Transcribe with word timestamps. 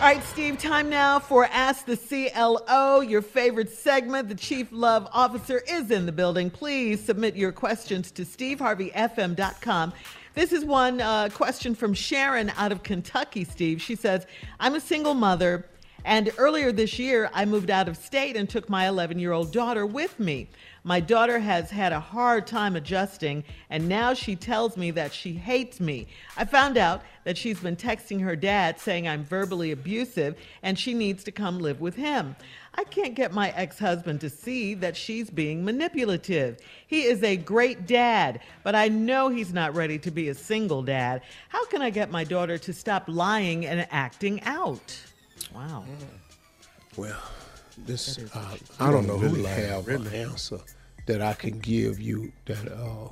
All 0.00 0.06
right, 0.06 0.24
Steve, 0.24 0.56
time 0.56 0.88
now 0.88 1.18
for 1.18 1.44
Ask 1.44 1.84
the 1.84 1.94
CLO, 1.94 3.00
your 3.00 3.20
favorite 3.20 3.70
segment. 3.70 4.30
The 4.30 4.34
Chief 4.34 4.68
Love 4.72 5.06
Officer 5.12 5.60
is 5.68 5.90
in 5.90 6.06
the 6.06 6.10
building. 6.10 6.48
Please 6.48 7.04
submit 7.04 7.36
your 7.36 7.52
questions 7.52 8.10
to 8.12 8.24
steveharveyfm.com. 8.24 9.92
This 10.32 10.52
is 10.52 10.64
one 10.64 11.02
uh, 11.02 11.28
question 11.28 11.74
from 11.74 11.92
Sharon 11.92 12.50
out 12.56 12.72
of 12.72 12.82
Kentucky, 12.82 13.44
Steve. 13.44 13.82
She 13.82 13.94
says, 13.94 14.26
I'm 14.58 14.74
a 14.74 14.80
single 14.80 15.12
mother, 15.12 15.66
and 16.06 16.32
earlier 16.38 16.72
this 16.72 16.98
year 16.98 17.28
I 17.34 17.44
moved 17.44 17.68
out 17.68 17.86
of 17.86 17.98
state 17.98 18.38
and 18.38 18.48
took 18.48 18.70
my 18.70 18.88
11 18.88 19.18
year 19.18 19.32
old 19.32 19.52
daughter 19.52 19.84
with 19.84 20.18
me. 20.18 20.48
My 20.82 21.00
daughter 21.00 21.38
has 21.38 21.70
had 21.70 21.92
a 21.92 22.00
hard 22.00 22.46
time 22.46 22.74
adjusting, 22.74 23.44
and 23.68 23.88
now 23.88 24.14
she 24.14 24.34
tells 24.34 24.76
me 24.76 24.90
that 24.92 25.12
she 25.12 25.34
hates 25.34 25.78
me. 25.78 26.06
I 26.36 26.44
found 26.46 26.78
out 26.78 27.02
that 27.24 27.36
she's 27.36 27.60
been 27.60 27.76
texting 27.76 28.20
her 28.22 28.34
dad 28.34 28.80
saying 28.80 29.06
I'm 29.06 29.24
verbally 29.24 29.72
abusive 29.72 30.36
and 30.62 30.78
she 30.78 30.94
needs 30.94 31.22
to 31.24 31.32
come 31.32 31.58
live 31.58 31.80
with 31.80 31.96
him. 31.96 32.34
I 32.74 32.84
can't 32.84 33.14
get 33.14 33.32
my 33.32 33.50
ex 33.50 33.78
husband 33.78 34.20
to 34.22 34.30
see 34.30 34.74
that 34.74 34.96
she's 34.96 35.28
being 35.28 35.64
manipulative. 35.64 36.58
He 36.86 37.02
is 37.02 37.22
a 37.22 37.36
great 37.36 37.86
dad, 37.86 38.40
but 38.62 38.74
I 38.74 38.88
know 38.88 39.28
he's 39.28 39.52
not 39.52 39.74
ready 39.74 39.98
to 39.98 40.10
be 40.10 40.28
a 40.28 40.34
single 40.34 40.82
dad. 40.82 41.22
How 41.48 41.64
can 41.66 41.82
I 41.82 41.90
get 41.90 42.10
my 42.10 42.24
daughter 42.24 42.56
to 42.58 42.72
stop 42.72 43.04
lying 43.06 43.66
and 43.66 43.86
acting 43.90 44.42
out? 44.44 44.98
Wow. 45.54 45.84
Mm. 45.86 46.96
Well, 46.96 47.22
this 47.86 48.18
uh, 48.34 48.56
I 48.78 48.90
don't 48.90 49.06
know 49.06 49.18
who 49.18 49.30
we 49.30 49.44
have 49.44 49.88
an 49.88 50.06
answer 50.08 50.58
that 51.06 51.20
I 51.22 51.32
can 51.34 51.58
give 51.58 52.00
you 52.00 52.32
that 52.46 52.70
uh, 52.72 53.08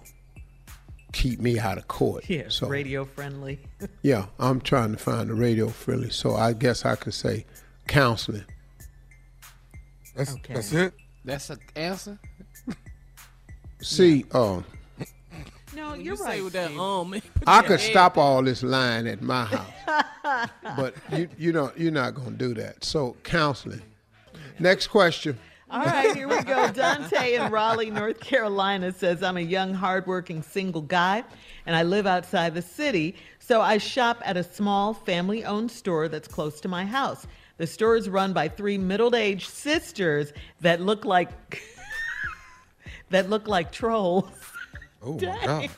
keep 1.12 1.41
me 1.41 1.59
out 1.59 1.79
of 1.79 1.89
court. 1.89 2.29
Yeah, 2.29 2.45
so 2.49 2.69
radio 2.69 3.05
friendly. 3.05 3.61
yeah, 4.03 4.27
I'm 4.39 4.61
trying 4.61 4.93
to 4.93 4.99
find 4.99 5.31
a 5.31 5.34
radio 5.34 5.69
friendly. 5.69 6.11
So 6.11 6.34
I 6.37 6.53
guess 6.53 6.84
I 6.84 6.97
could 6.97 7.15
say 7.15 7.45
counseling. 7.87 8.45
That's 10.15 10.33
Okay. 10.34 10.55
that's 10.55 10.73
it. 10.73 10.95
That's 11.25 11.51
an 11.51 11.59
answer. 11.77 12.19
See, 13.81 14.25
um, 14.33 14.65
No, 15.75 15.91
When 15.91 16.01
you're 16.01 16.17
you 16.17 16.23
right. 16.25 16.37
Say 16.39 16.41
with 16.43 16.53
that 16.55 16.69
Steve. 16.69 16.81
um, 16.81 17.11
man, 17.11 17.23
I 17.47 17.62
could 17.62 17.78
stop 17.81 18.15
back. 18.15 18.19
all 18.25 18.43
this 18.43 18.62
lying 18.62 19.07
at 19.07 19.23
my 19.23 19.45
house, 19.45 20.51
but 20.77 20.95
you 21.12 21.28
you 21.39 21.53
know 21.53 21.71
you're 21.77 21.93
not 21.93 22.15
gonna 22.15 22.33
do 22.33 22.55
that. 22.55 22.83
So 22.84 23.17
counseling. 23.23 23.83
Next 24.59 24.89
question. 24.89 25.39
All 25.71 25.85
right, 25.85 26.17
here 26.17 26.27
we 26.27 26.43
go. 26.45 26.71
Dante 26.73 27.35
in 27.35 27.53
Raleigh, 27.53 27.91
North 27.91 28.21
Carolina 28.21 28.91
says, 28.91 29.23
I'm 29.23 29.37
a 29.37 29.41
young, 29.41 29.75
hardworking 29.75 30.43
single 30.43 30.81
guy, 30.81 31.23
and 31.67 31.77
I 31.77 31.83
live 31.83 32.07
outside 32.07 32.55
the 32.55 32.63
city, 32.63 33.17
so 33.39 33.61
I 33.61 33.77
shop 33.77 34.23
at 34.25 34.39
a 34.39 34.43
small 34.43 34.95
family 34.95 35.45
owned 35.45 35.71
store 35.71 36.09
that's 36.09 36.27
close 36.27 36.59
to 36.63 36.69
my 36.69 36.87
house. 36.87 37.27
The 37.59 37.67
store 37.67 37.97
is 37.97 38.09
run 38.09 38.33
by 38.33 38.49
three 38.49 38.79
middle 38.79 39.15
aged 39.15 39.49
sisters 39.49 40.33
that 40.61 40.81
look 40.81 41.05
like. 41.05 41.31
that 43.11 43.29
look 43.29 43.47
like 43.47 43.71
trolls. 43.73 44.31
Oh 45.03 45.15
my 45.15 45.47
God. 45.47 45.71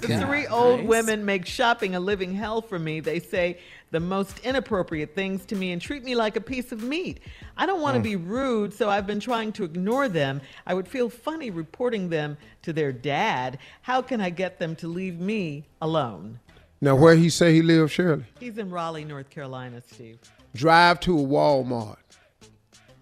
The 0.00 0.18
three 0.18 0.46
old 0.46 0.84
women 0.84 1.24
make 1.24 1.46
shopping 1.46 1.94
a 1.94 2.00
living 2.00 2.34
hell 2.34 2.60
for 2.60 2.78
me. 2.78 3.00
They 3.00 3.20
say 3.20 3.58
the 3.90 4.00
most 4.00 4.38
inappropriate 4.40 5.14
things 5.14 5.44
to 5.46 5.56
me 5.56 5.72
and 5.72 5.82
treat 5.82 6.04
me 6.04 6.14
like 6.14 6.36
a 6.36 6.40
piece 6.40 6.72
of 6.72 6.82
meat. 6.82 7.20
I 7.56 7.66
don't 7.66 7.80
want 7.80 7.94
to 7.94 8.00
mm. 8.00 8.04
be 8.04 8.16
rude, 8.16 8.72
so 8.72 8.88
I've 8.88 9.06
been 9.06 9.20
trying 9.20 9.52
to 9.52 9.64
ignore 9.64 10.08
them. 10.08 10.40
I 10.66 10.74
would 10.74 10.86
feel 10.86 11.08
funny 11.08 11.50
reporting 11.50 12.08
them 12.08 12.36
to 12.62 12.72
their 12.72 12.92
dad. 12.92 13.58
How 13.82 14.00
can 14.00 14.20
I 14.20 14.30
get 14.30 14.58
them 14.58 14.76
to 14.76 14.88
leave 14.88 15.18
me 15.18 15.66
alone? 15.82 16.38
Now, 16.80 16.94
where 16.96 17.14
he 17.14 17.28
say 17.28 17.52
he 17.52 17.62
lives, 17.62 17.92
Shirley? 17.92 18.24
He's 18.38 18.56
in 18.56 18.70
Raleigh, 18.70 19.04
North 19.04 19.28
Carolina, 19.28 19.82
Steve. 19.86 20.18
Drive 20.54 21.00
to 21.00 21.18
a 21.18 21.22
Walmart. 21.22 21.96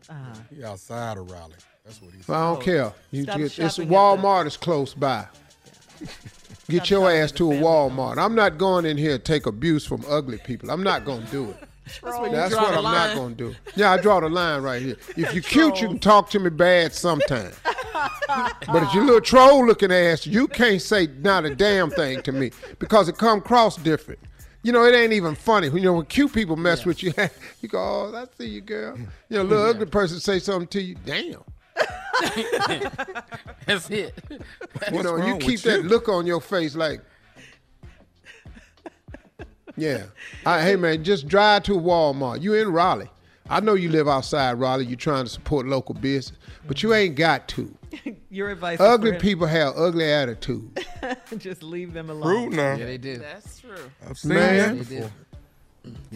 Uh-huh. 0.08 0.40
He 0.54 0.64
outside 0.64 1.18
of 1.18 1.30
Raleigh. 1.30 1.54
That's 1.84 2.02
what 2.02 2.12
he 2.12 2.18
said. 2.18 2.28
Well, 2.28 2.40
I 2.40 2.54
don't 2.54 2.62
oh, 2.62 2.64
care. 2.64 2.92
You 3.10 3.22
Stop 3.24 3.36
get, 3.36 3.44
it's 3.44 3.54
shopping 3.54 3.88
at 3.88 3.94
Walmart 3.94 4.46
is 4.46 4.56
close 4.56 4.94
by. 4.94 5.26
Get 6.68 6.90
your 6.90 7.10
ass 7.10 7.32
to 7.32 7.46
a 7.50 7.54
the 7.54 7.62
family 7.62 7.66
Walmart. 7.66 8.18
I'm 8.18 8.34
not 8.34 8.58
going 8.58 8.84
in 8.84 8.98
here 8.98 9.16
to 9.16 9.18
take 9.18 9.46
abuse 9.46 9.86
from 9.86 10.04
ugly 10.08 10.38
people. 10.38 10.70
I'm 10.70 10.82
not 10.82 11.04
going 11.04 11.24
to 11.24 11.30
do 11.30 11.50
it. 11.50 11.56
That's 12.02 12.18
That's 12.30 12.54
what 12.54 12.74
I'm 12.74 12.84
line. 12.84 12.94
not 12.94 13.16
going 13.16 13.36
to 13.36 13.48
do. 13.50 13.54
Yeah, 13.74 13.92
I 13.92 14.00
draw 14.00 14.20
the 14.20 14.28
line 14.28 14.60
right 14.60 14.82
here. 14.82 14.96
If 15.16 15.32
you're 15.32 15.42
cute, 15.42 15.80
you 15.80 15.88
can 15.88 15.98
talk 15.98 16.28
to 16.30 16.38
me 16.38 16.50
bad 16.50 16.92
sometimes. 16.92 17.58
but 18.28 18.82
if 18.82 18.92
your 18.92 19.04
little 19.04 19.22
troll 19.22 19.66
looking 19.66 19.90
ass, 19.90 20.26
you 20.26 20.46
can't 20.48 20.82
say 20.82 21.08
not 21.20 21.46
a 21.46 21.54
damn 21.54 21.90
thing 21.90 22.20
to 22.22 22.32
me 22.32 22.50
because 22.78 23.08
it 23.08 23.16
come 23.16 23.38
across 23.38 23.76
different. 23.76 24.20
You 24.62 24.72
know, 24.72 24.84
it 24.84 24.94
ain't 24.94 25.14
even 25.14 25.34
funny. 25.34 25.68
You 25.68 25.80
know, 25.80 25.94
when 25.94 26.06
cute 26.06 26.34
people 26.34 26.56
mess 26.56 26.84
with 26.84 27.02
you, 27.02 27.14
you 27.62 27.68
go, 27.68 27.78
"Oh, 27.78 28.14
I 28.14 28.26
see 28.36 28.50
you, 28.50 28.60
girl." 28.60 28.98
You 29.30 29.38
know, 29.38 29.42
a 29.42 29.44
little 29.44 29.64
ugly 29.64 29.86
person 29.86 30.20
say 30.20 30.40
something 30.40 30.68
to 30.68 30.82
you, 30.82 30.96
damn. 31.06 31.42
That's 33.66 33.90
it. 33.90 34.14
you 34.92 35.02
know, 35.02 35.14
wrong 35.14 35.28
you 35.28 35.34
with 35.34 35.42
keep 35.42 35.64
you? 35.64 35.70
that 35.70 35.84
look 35.84 36.08
on 36.08 36.26
your 36.26 36.40
face 36.40 36.74
like, 36.74 37.00
yeah. 39.76 40.04
I, 40.44 40.62
hey 40.62 40.76
man, 40.76 41.04
just 41.04 41.28
drive 41.28 41.62
to 41.64 41.72
Walmart. 41.72 42.42
You 42.42 42.54
in 42.54 42.72
Raleigh. 42.72 43.10
I 43.50 43.60
know 43.60 43.74
you 43.74 43.88
live 43.88 44.08
outside 44.08 44.54
Raleigh. 44.54 44.86
You're 44.86 44.96
trying 44.96 45.24
to 45.24 45.30
support 45.30 45.66
local 45.66 45.94
business, 45.94 46.38
but 46.66 46.82
you 46.82 46.92
ain't 46.92 47.16
got 47.16 47.48
to. 47.48 47.74
Your 48.30 48.50
advice. 48.50 48.80
Ugly 48.80 49.12
is 49.12 49.22
people 49.22 49.46
have 49.46 49.74
ugly 49.76 50.10
attitude. 50.10 50.84
Just 51.38 51.62
leave 51.62 51.92
them 51.92 52.10
alone. 52.10 52.28
Rude 52.28 52.52
now. 52.52 52.74
Yeah, 52.74 52.84
they 52.84 52.98
do. 52.98 53.18
That's 53.18 53.60
true. 53.60 53.76
I've 54.08 54.18
seen 54.18 54.34
Man. 54.34 54.78
that 54.78 54.88
before. 54.88 55.10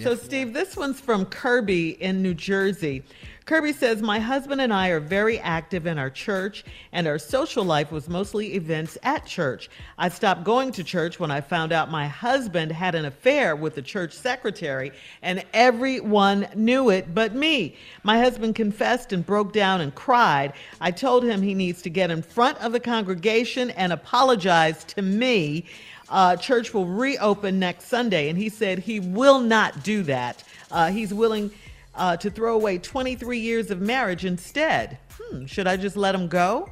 So, 0.00 0.14
Steve, 0.14 0.54
this 0.54 0.74
one's 0.74 1.00
from 1.00 1.26
Kirby 1.26 1.90
in 2.02 2.22
New 2.22 2.32
Jersey. 2.32 3.02
Kirby 3.44 3.74
says, 3.74 4.00
My 4.00 4.20
husband 4.20 4.60
and 4.60 4.72
I 4.72 4.88
are 4.88 5.00
very 5.00 5.38
active 5.40 5.86
in 5.86 5.98
our 5.98 6.08
church, 6.08 6.64
and 6.92 7.06
our 7.06 7.18
social 7.18 7.62
life 7.62 7.92
was 7.92 8.08
mostly 8.08 8.54
events 8.54 8.96
at 9.02 9.26
church. 9.26 9.68
I 9.98 10.08
stopped 10.08 10.44
going 10.44 10.72
to 10.72 10.84
church 10.84 11.20
when 11.20 11.30
I 11.30 11.42
found 11.42 11.72
out 11.72 11.90
my 11.90 12.06
husband 12.06 12.72
had 12.72 12.94
an 12.94 13.04
affair 13.04 13.54
with 13.54 13.74
the 13.74 13.82
church 13.82 14.14
secretary, 14.14 14.92
and 15.20 15.44
everyone 15.52 16.48
knew 16.54 16.88
it 16.88 17.14
but 17.14 17.34
me. 17.34 17.76
My 18.02 18.18
husband 18.18 18.54
confessed 18.54 19.12
and 19.12 19.26
broke 19.26 19.52
down 19.52 19.82
and 19.82 19.94
cried. 19.94 20.54
I 20.80 20.90
told 20.90 21.24
him 21.24 21.42
he 21.42 21.54
needs 21.54 21.82
to 21.82 21.90
get 21.90 22.10
in 22.10 22.22
front 22.22 22.56
of 22.58 22.72
the 22.72 22.80
congregation 22.80 23.70
and 23.70 23.92
apologize 23.92 24.84
to 24.84 25.02
me 25.02 25.66
uh, 26.12 26.36
church 26.36 26.74
will 26.74 26.84
reopen 26.84 27.58
next 27.58 27.86
Sunday, 27.86 28.28
and 28.28 28.38
he 28.38 28.50
said 28.50 28.78
he 28.78 29.00
will 29.00 29.40
not 29.40 29.82
do 29.82 30.02
that. 30.02 30.44
Uh, 30.70 30.90
he's 30.90 31.12
willing 31.12 31.50
uh, 31.94 32.16
to 32.18 32.30
throw 32.30 32.54
away 32.54 32.78
23 32.78 33.38
years 33.38 33.70
of 33.70 33.80
marriage 33.80 34.26
instead. 34.26 34.98
Hmm, 35.18 35.46
should 35.46 35.66
I 35.66 35.78
just 35.78 35.96
let 35.96 36.14
him 36.14 36.28
go? 36.28 36.70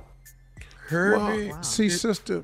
Kirby. 0.86 1.48
Well, 1.48 1.62
see, 1.62 1.88
sister, 1.88 2.42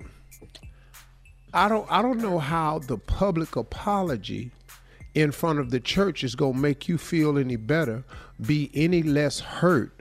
I 1.53 1.69
don't 1.69 1.87
I 1.91 2.01
don't 2.01 2.19
know 2.19 2.39
how 2.39 2.79
the 2.79 2.97
public 2.97 3.57
apology 3.57 4.51
in 5.15 5.33
front 5.33 5.59
of 5.59 5.71
the 5.71 5.81
church 5.81 6.25
is 6.25 6.35
gonna 6.35 6.59
make 6.59 6.89
you 6.89 6.97
feel 6.97 7.39
any 7.39 7.57
better, 7.57 8.05
be 8.47 8.71
any 8.75 9.03
less 9.03 9.41
hurt, 9.41 9.93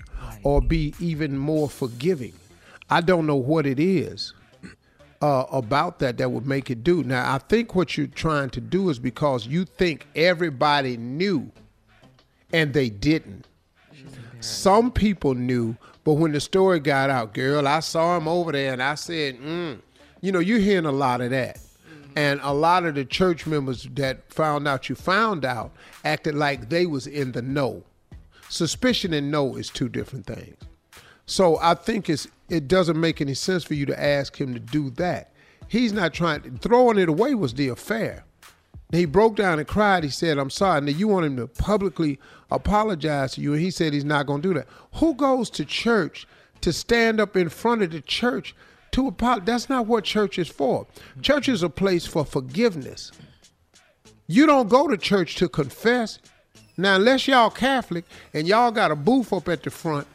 or 0.44 0.62
be 0.62 0.94
even 1.00 1.38
more 1.38 1.70
forgiving. 1.70 2.34
I 2.90 3.02
don't 3.02 3.26
know 3.26 3.36
what 3.36 3.66
it 3.66 3.80
is 3.80 4.34
uh, 5.22 5.46
about 5.52 6.00
that 6.00 6.18
that 6.18 6.32
would 6.32 6.46
make 6.46 6.70
it 6.70 6.84
do. 6.84 7.04
Now, 7.04 7.34
I 7.34 7.38
think 7.38 7.76
what 7.76 7.98
you're 7.98 8.08
trying 8.08 8.50
to 8.52 8.62
do 8.62 8.90
is 8.90 9.00
because 9.00 9.48
you 9.48 9.66
think 9.66 10.08
everybody 10.16 10.98
knew, 10.98 11.52
and 12.54 12.74
they 12.74 12.90
didn't. 12.90 13.48
Some 14.40 14.92
people 14.92 15.34
knew, 15.34 15.76
but 16.04 16.14
when 16.14 16.32
the 16.32 16.40
story 16.40 16.80
got 16.80 17.10
out, 17.10 17.34
girl, 17.34 17.68
I 17.68 17.80
saw 17.80 18.16
him 18.16 18.28
over 18.28 18.52
there 18.52 18.74
and 18.74 18.84
I 18.84 18.96
said, 18.96 19.40
mm. 19.40 19.80
you 20.22 20.32
know, 20.32 20.40
you're 20.40 20.60
hearing 20.60 20.86
a 20.86 20.92
lot 20.92 21.22
of 21.22 21.32
that. 21.32 21.60
And 22.16 22.40
a 22.44 22.54
lot 22.54 22.86
of 22.86 22.96
the 22.96 23.04
church 23.04 23.46
members 23.46 23.90
that 23.94 24.32
found 24.32 24.68
out 24.68 24.88
you 24.88 24.96
found 24.96 25.44
out 25.44 25.74
acted 26.06 26.36
like 26.36 26.70
they 26.70 26.86
was 26.86 27.08
in 27.08 27.34
the 27.34 27.42
know. 27.42 27.84
Suspicion 28.48 29.14
and 29.14 29.32
know 29.32 29.56
is 29.56 29.70
two 29.70 29.90
different 29.90 30.26
things. 30.26 30.56
So 31.26 31.58
I 31.60 31.74
think 31.74 32.10
it's 32.10 32.28
it 32.50 32.68
doesn't 32.68 33.00
make 33.00 33.22
any 33.22 33.34
sense 33.34 33.64
for 33.64 33.74
you 33.74 33.86
to 33.86 34.02
ask 34.02 34.40
him 34.40 34.54
to 34.54 34.60
do 34.60 34.90
that. 34.92 35.32
He's 35.68 35.94
not 35.94 36.14
trying 36.14 36.60
throwing 36.60 36.98
it 36.98 37.10
away 37.10 37.36
was 37.36 37.54
the 37.54 37.70
affair. 37.70 38.24
He 38.92 39.06
broke 39.06 39.36
down 39.36 39.60
and 39.60 39.68
cried. 39.68 40.04
He 40.04 40.10
said, 40.10 40.38
I'm 40.38 40.52
sorry. 40.52 40.82
Now 40.82 40.92
you 40.92 41.08
want 41.08 41.26
him 41.26 41.38
to 41.38 41.48
publicly 41.48 42.20
apologize 42.52 43.34
to 43.34 43.42
you. 43.42 43.54
And 43.54 43.62
he 43.62 43.72
said 43.72 43.94
he's 43.94 44.06
not 44.06 44.28
going 44.28 44.42
to 44.42 44.48
do 44.48 44.54
that. 44.54 44.68
Who 44.96 45.16
goes 45.16 45.50
to 45.52 45.66
church 45.66 46.28
to 46.62 46.72
stand 46.72 47.20
up 47.20 47.36
in 47.36 47.50
front 47.50 47.82
of 47.82 47.92
the 47.92 48.02
church 48.02 48.56
to 48.92 49.08
apologize? 49.08 49.46
That's 49.46 49.70
not 49.70 49.88
what 49.88 50.04
church 50.04 50.38
is 50.38 50.48
for. 50.48 50.86
Church 51.22 51.50
is 51.50 51.64
a 51.64 51.70
place 51.70 52.06
for 52.06 52.24
forgiveness. 52.24 53.12
You 54.28 54.46
don't 54.46 54.70
go 54.70 54.88
to 54.88 54.98
church 54.98 55.36
to 55.38 55.50
confess. 55.50 56.20
Now, 56.78 56.96
unless 56.96 57.28
y'all 57.28 57.50
Catholic 57.50 58.06
and 58.34 58.48
y'all 58.48 58.72
got 58.72 58.92
a 58.92 58.96
booth 58.96 59.34
up 59.34 59.50
at 59.50 59.64
the 59.64 59.72
front 59.72 60.08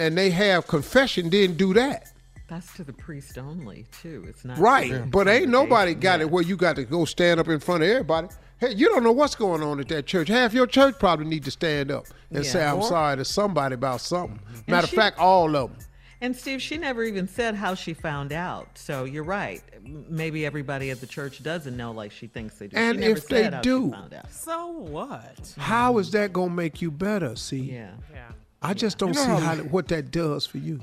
and 0.00 0.16
they 0.18 0.30
have 0.30 0.66
confession, 0.66 1.28
didn't 1.28 1.56
do 1.58 1.74
that. 1.74 2.10
That's 2.48 2.72
to 2.74 2.82
the 2.84 2.92
priest 2.92 3.38
only, 3.38 3.86
too. 4.02 4.24
It's 4.28 4.44
not 4.44 4.58
Right, 4.58 4.90
to 4.90 5.06
but 5.06 5.28
ain't 5.28 5.48
nobody 5.50 5.94
got 5.94 6.18
Yeah. 6.18 6.24
it 6.26 6.30
where 6.32 6.42
you 6.42 6.56
got 6.56 6.74
to 6.76 6.84
go 6.84 7.04
stand 7.04 7.38
up 7.38 7.46
in 7.48 7.60
front 7.60 7.84
of 7.84 7.88
everybody. 7.88 8.26
Hey, 8.58 8.74
you 8.74 8.88
don't 8.88 9.04
know 9.04 9.12
what's 9.12 9.36
going 9.36 9.62
on 9.62 9.78
at 9.78 9.88
that 9.88 10.06
church. 10.06 10.28
Half 10.28 10.52
your 10.52 10.66
church 10.66 10.96
probably 10.98 11.26
need 11.26 11.44
to 11.44 11.50
stand 11.52 11.90
up 11.92 12.06
and 12.30 12.44
Yeah. 12.44 12.50
say, 12.50 12.64
"I'm 12.64 12.78
Or- 12.78 12.88
sorry" 12.88 13.16
to 13.18 13.24
somebody 13.24 13.74
about 13.74 14.00
something. 14.00 14.40
And 14.52 14.68
Matter 14.68 14.86
of 14.86 14.90
fact, 14.90 15.18
all 15.18 15.54
of 15.54 15.70
them. 15.70 15.78
And 16.22 16.36
Steve, 16.36 16.60
she 16.60 16.76
never 16.76 17.02
even 17.04 17.28
said 17.28 17.54
how 17.54 17.74
she 17.74 17.94
found 17.94 18.32
out. 18.32 18.76
So 18.76 19.04
you're 19.04 19.22
right. 19.24 19.62
Maybe 19.82 20.44
everybody 20.44 20.90
at 20.90 21.00
the 21.00 21.06
church 21.06 21.42
doesn't 21.42 21.76
know 21.76 21.92
like 21.92 22.10
she 22.12 22.26
thinks 22.26 22.56
they 22.58 22.66
do. 22.66 22.76
And 22.76 22.96
she 22.96 23.00
never 23.00 23.16
if 23.18 23.28
they 23.28 23.42
said 23.44 23.62
do, 23.62 23.86
she 23.86 23.92
found 23.92 24.12
out. 24.14 24.30
So 24.32 24.66
what? 24.68 25.54
How 25.56 25.96
is 25.98 26.10
that 26.10 26.32
gonna 26.32 26.52
make 26.52 26.82
you 26.82 26.90
better? 26.90 27.36
See, 27.36 27.60
Yeah. 27.60 27.92
Yeah. 28.12 28.32
I 28.62 28.74
just 28.74 28.98
don't 28.98 29.10
You 29.10 29.14
know 29.14 29.38
see 29.38 29.44
how- 29.44 29.56
how 29.56 29.62
what 29.64 29.88
that 29.88 30.10
does 30.10 30.46
for 30.46 30.58
you. 30.58 30.80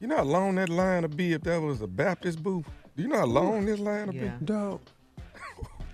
You 0.00 0.08
know 0.08 0.16
how 0.16 0.22
long 0.24 0.54
that 0.56 0.68
line 0.68 1.02
would 1.02 1.16
be 1.16 1.32
if 1.32 1.42
that 1.42 1.60
was 1.60 1.80
a 1.80 1.86
Baptist 1.86 2.42
booth? 2.42 2.66
Do 2.96 3.02
you 3.02 3.08
know 3.08 3.18
how 3.18 3.26
long 3.26 3.64
this 3.66 3.78
line 3.80 4.06
would 4.06 4.14
Yeah. 4.16 4.32
Dog. 4.44 4.80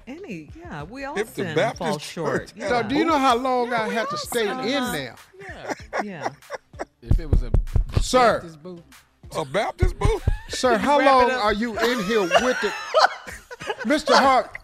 Any, 0.06 0.50
yeah, 0.58 0.82
we 0.82 1.04
all 1.04 1.16
If 1.16 1.28
the 1.28 1.34
sin 1.42 1.46
and 1.48 1.56
Baptist 1.56 1.82
fall 1.90 1.98
short. 1.98 2.52
had 2.58 2.68
Dog, 2.68 2.88
do 2.88 2.96
you 2.96 3.04
know 3.04 3.18
how 3.18 3.36
long 3.36 3.72
I 3.72 3.88
had 3.88 4.08
to 4.10 4.16
stay 4.18 4.48
in 4.48 4.56
there, 4.92 5.12
uh-huh. 5.12 5.74
Yeah. 6.02 6.02
Yeah. 6.02 6.28
If 7.02 7.18
it 7.20 7.30
was 7.30 7.42
a 7.42 7.50
sir? 8.00 8.34
Baptist 8.40 8.62
booth. 8.62 8.82
A 9.36 9.44
Baptist 9.44 9.98
booth? 9.98 10.28
Sir, 10.48 10.76
how 10.78 10.98
long 11.00 11.30
are 11.30 11.52
you 11.52 11.78
in 11.78 12.04
here 12.04 12.22
with 12.22 12.64
it? 12.64 12.72
Mr. 13.84 14.14
Hart? 14.14 14.56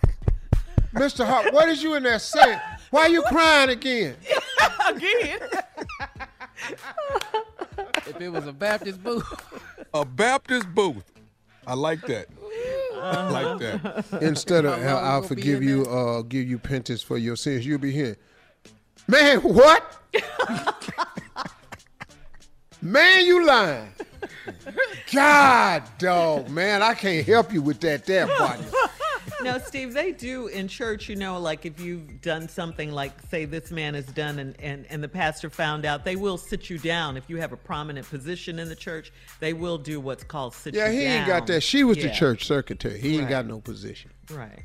Mr. 0.95 1.25
Hart, 1.27 1.53
what 1.53 1.69
is 1.69 1.83
you 1.83 1.95
in 1.95 2.03
there 2.03 2.19
saying? 2.19 2.59
Why 2.91 3.03
are 3.03 3.09
you 3.09 3.23
crying 3.23 3.71
again? 3.71 4.17
Again. 4.89 5.41
If 8.09 8.21
it 8.21 8.29
was 8.29 8.47
a 8.47 8.53
Baptist 8.53 9.03
booth, 9.03 9.25
A 9.95 10.05
Baptist 10.05 10.73
booth. 10.75 11.05
I 11.67 11.75
like 11.75 12.01
that. 12.03 12.27
I 12.95 13.29
like 13.31 13.59
that. 13.61 14.23
Instead 14.23 14.65
of 14.65 14.81
How 14.81 14.95
long 14.95 15.05
I'll 15.05 15.21
we 15.23 15.29
gonna 15.29 15.35
be 15.35 15.43
forgive 15.43 15.63
in 15.63 15.69
you, 15.69 15.87
uh, 15.87 16.23
give 16.23 16.49
you 16.49 16.59
penance 16.59 17.03
for 17.03 17.19
your 17.19 17.37
sins, 17.37 17.67
you'll 17.67 17.79
be 17.79 17.93
here. 17.93 18.17
Man, 19.09 19.41
what? 19.41 19.97
man, 22.83 23.27
you 23.27 23.47
lying. 23.47 23.89
God, 25.13 25.83
dog, 25.99 26.49
man, 26.49 26.83
I 26.83 26.95
can't 26.95 27.27
help 27.27 27.53
you 27.53 27.63
with 27.63 27.81
that 27.81 28.05
there, 28.07 28.27
partner. 28.27 28.67
No, 29.47 29.59
Steve, 29.59 29.95
they 29.95 30.13
do 30.13 30.49
in 30.49 30.69
church, 30.69 31.09
you 31.09 31.17
know, 31.17 31.39
like 31.39 31.65
if 31.65 31.81
you've 31.81 32.21
done 32.21 32.49
something 32.49 32.91
like, 32.93 33.13
say, 33.31 33.45
this 33.45 33.71
man 33.71 33.95
has 33.95 34.07
done 34.07 34.39
and, 34.39 34.55
and, 34.61 34.87
and 34.91 35.03
the 35.03 35.09
pastor 35.09 35.49
found 35.49 35.85
out, 35.87 36.05
they 36.05 36.17
will 36.17 36.37
sit 36.37 36.69
you 36.69 36.79
down. 36.79 37.17
If 37.17 37.31
you 37.31 37.37
have 37.39 37.53
a 37.53 37.57
prominent 37.57 38.09
position 38.09 38.59
in 38.59 38.69
the 38.69 38.77
church, 38.77 39.13
they 39.41 39.53
will 39.53 39.79
do 39.79 40.01
what's 40.01 40.25
called 40.25 40.55
sit 40.55 40.75
Yeah, 40.75 40.89
you 40.91 40.99
he 40.99 41.05
down. 41.05 41.17
ain't 41.19 41.27
got 41.27 41.47
that. 41.47 41.63
She 41.63 41.85
was 41.85 41.97
the 41.99 42.11
church 42.11 42.47
secretary. 42.47 42.99
He 43.01 43.19
ain't 43.19 43.29
got 43.29 43.47
no 43.47 43.61
position. 43.61 44.11
Right. 44.31 44.65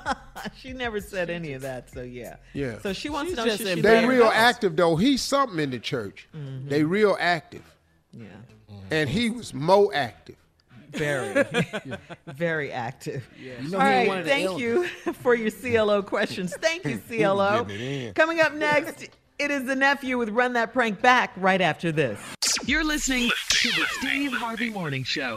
she 0.56 0.72
never 0.72 1.00
said 1.00 1.30
any 1.30 1.52
of 1.54 1.62
that, 1.62 1.90
so 1.90 2.02
yeah. 2.02 2.36
Yeah. 2.54 2.78
So 2.78 2.92
she 2.92 3.08
wants 3.08 3.30
She's 3.30 3.38
to 3.38 3.44
know 3.44 3.50
just 3.50 3.62
she 3.64 3.70
in 3.70 3.82
They 3.82 4.06
real 4.06 4.24
go? 4.24 4.30
active 4.32 4.76
though. 4.76 4.94
He's 4.96 5.20
something 5.20 5.58
in 5.58 5.70
the 5.70 5.80
church. 5.80 6.28
Mm-hmm. 6.36 6.68
They 6.68 6.84
real 6.84 7.16
active, 7.18 7.64
Yeah. 8.12 8.26
and 8.92 9.08
he 9.08 9.30
was 9.30 9.52
more 9.52 9.90
active. 9.94 10.36
Very, 10.90 11.44
very 12.26 12.72
active. 12.72 13.26
you 13.38 13.54
All 13.56 13.62
know 13.62 13.68
he 13.70 13.76
right, 13.84 13.94
ain't 14.00 14.08
one 14.08 14.18
of 14.18 14.24
the 14.24 14.30
thank 14.30 14.58
you 14.58 14.86
for 15.14 15.34
your 15.34 15.50
CLO 15.50 16.02
questions. 16.02 16.54
Thank 16.56 16.84
you, 16.84 16.98
CLO. 17.08 17.64
Getting 17.64 17.80
it 17.80 18.06
in. 18.08 18.14
Coming 18.14 18.40
up 18.40 18.54
next, 18.54 19.08
it 19.38 19.50
is 19.50 19.64
the 19.64 19.76
nephew 19.76 20.18
with 20.18 20.30
Run 20.30 20.52
That 20.54 20.72
Prank 20.72 21.00
Back 21.00 21.32
right 21.36 21.60
after 21.60 21.92
this. 21.92 22.18
You're 22.66 22.84
listening 22.84 23.30
to 23.50 23.68
the 23.70 23.84
Steve 23.98 24.32
Harvey 24.32 24.70
Morning 24.70 25.04
Show. 25.04 25.36